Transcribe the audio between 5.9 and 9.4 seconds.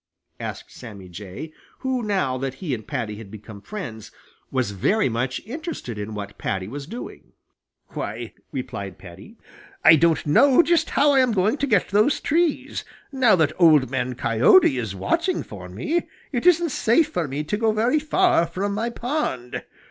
in what Paddy was doing. "Why," replied Paddy,